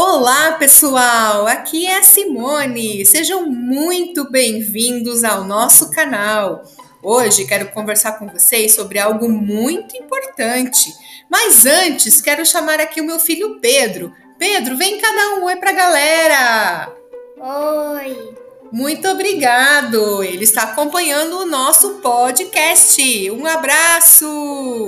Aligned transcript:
Olá, 0.00 0.52
pessoal! 0.52 1.48
Aqui 1.48 1.84
é 1.84 1.98
a 1.98 2.04
Simone. 2.04 3.04
Sejam 3.04 3.50
muito 3.50 4.30
bem-vindos 4.30 5.24
ao 5.24 5.42
nosso 5.42 5.90
canal. 5.90 6.62
Hoje 7.02 7.44
quero 7.44 7.72
conversar 7.72 8.12
com 8.12 8.28
vocês 8.28 8.76
sobre 8.76 9.00
algo 9.00 9.28
muito 9.28 9.96
importante. 9.96 10.94
Mas 11.28 11.66
antes, 11.66 12.20
quero 12.20 12.46
chamar 12.46 12.78
aqui 12.78 13.00
o 13.00 13.04
meu 13.04 13.18
filho 13.18 13.58
Pedro. 13.58 14.14
Pedro, 14.38 14.76
vem 14.76 15.00
cá 15.00 15.10
dar 15.10 15.40
um 15.40 15.46
oi 15.46 15.56
pra 15.56 15.72
galera! 15.72 16.92
Oi! 17.36 18.34
Muito 18.70 19.08
obrigado! 19.08 20.22
Ele 20.22 20.44
está 20.44 20.62
acompanhando 20.62 21.40
o 21.40 21.46
nosso 21.46 21.94
podcast. 21.94 23.02
Um 23.32 23.44
abraço! 23.48 24.87